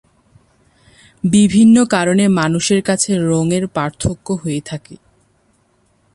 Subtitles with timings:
[1.23, 4.95] বিভিন্ন কারণে মানুষের কাছে রঙের পার্থক্য হয়ে থাকে।